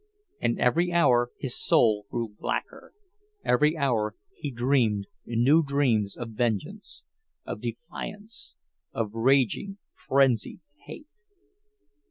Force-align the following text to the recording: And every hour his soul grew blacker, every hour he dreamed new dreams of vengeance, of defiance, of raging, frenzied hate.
And 0.39 0.59
every 0.59 0.91
hour 0.91 1.29
his 1.37 1.55
soul 1.55 2.07
grew 2.09 2.29
blacker, 2.29 2.91
every 3.45 3.77
hour 3.77 4.15
he 4.35 4.49
dreamed 4.49 5.05
new 5.27 5.61
dreams 5.61 6.17
of 6.17 6.29
vengeance, 6.31 7.03
of 7.45 7.61
defiance, 7.61 8.55
of 8.93 9.13
raging, 9.13 9.77
frenzied 9.93 10.61
hate. 10.87 11.05